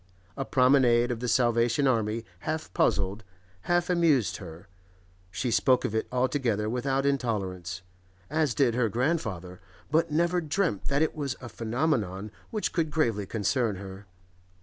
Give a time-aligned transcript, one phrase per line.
[0.35, 3.23] A promenade of the Salvation Army half puzzled,
[3.69, 4.67] half amused her;
[5.29, 7.83] she spoke of it altogether without intolerance,
[8.27, 9.59] as did her grandfather,
[9.91, 14.07] but never dreamt that it was a phenomenon which could gravely concern her.